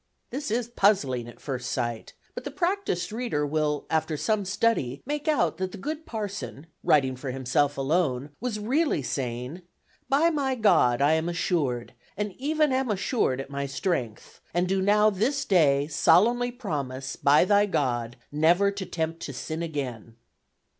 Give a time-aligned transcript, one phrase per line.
[0.01, 5.03] ag." This is puzzling at first sight; but the practiced reader will, after some study,
[5.05, 9.61] make out that the good Parson, writing for himself alone, was really saying,
[10.09, 14.81] "By my God I am assured and Even am assured at my Strength, and do
[14.81, 20.15] now this Day Solemnly promise By Thy God never to Tempt to sin again."